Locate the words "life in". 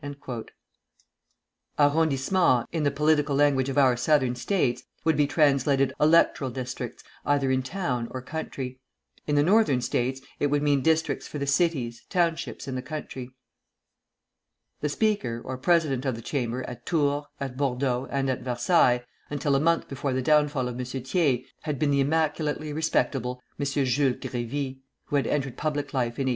25.93-26.25